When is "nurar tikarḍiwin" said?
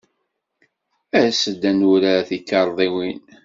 1.77-3.21